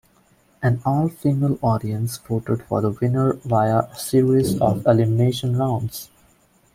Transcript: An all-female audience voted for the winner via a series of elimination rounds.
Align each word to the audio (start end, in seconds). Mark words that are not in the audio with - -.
An 0.63 0.81
all-female 0.83 1.59
audience 1.61 2.17
voted 2.17 2.63
for 2.63 2.81
the 2.81 2.89
winner 2.89 3.33
via 3.45 3.81
a 3.81 3.95
series 3.95 4.59
of 4.59 4.83
elimination 4.87 5.55
rounds. 5.55 6.09